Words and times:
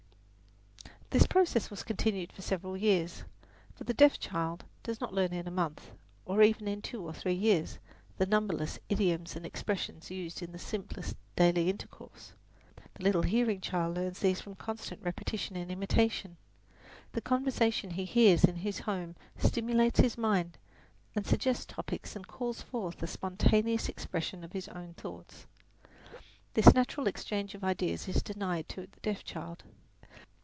This 1.11 1.27
process 1.27 1.69
was 1.69 1.83
continued 1.83 2.31
for 2.31 2.41
several 2.41 2.77
years; 2.77 3.25
for 3.75 3.83
the 3.83 3.93
deaf 3.93 4.17
child 4.17 4.63
does 4.81 5.01
not 5.01 5.13
learn 5.13 5.33
in 5.33 5.45
a 5.45 5.51
month, 5.51 5.91
or 6.25 6.41
even 6.41 6.69
in 6.69 6.81
two 6.81 7.05
or 7.05 7.11
three 7.11 7.33
years, 7.33 7.79
the 8.17 8.25
numberless 8.25 8.79
idioms 8.87 9.35
and 9.35 9.45
expressions 9.45 10.09
used 10.09 10.41
in 10.41 10.53
the 10.53 10.57
simplest 10.57 11.17
daily 11.35 11.69
intercourse. 11.69 12.31
The 12.93 13.03
little 13.03 13.23
hearing 13.23 13.59
child 13.59 13.97
learns 13.97 14.21
these 14.21 14.39
from 14.39 14.55
constant 14.55 15.03
repetition 15.03 15.57
and 15.57 15.69
imitation. 15.69 16.37
The 17.11 17.19
conversation 17.19 17.89
he 17.89 18.05
hears 18.05 18.45
in 18.45 18.55
his 18.55 18.79
home 18.79 19.17
stimulates 19.37 19.99
his 19.99 20.17
mind 20.17 20.57
and 21.13 21.27
suggests 21.27 21.65
topics 21.65 22.15
and 22.15 22.25
calls 22.25 22.61
forth 22.61 22.99
the 22.99 23.07
spontaneous 23.07 23.89
expression 23.89 24.45
of 24.45 24.53
his 24.53 24.69
own 24.69 24.93
thoughts. 24.93 25.45
This 26.53 26.73
natural 26.73 27.05
exchange 27.07 27.53
of 27.53 27.65
ideas 27.65 28.07
is 28.07 28.23
denied 28.23 28.69
to 28.69 28.87
the 28.87 28.99
deaf 29.01 29.25
child. 29.25 29.63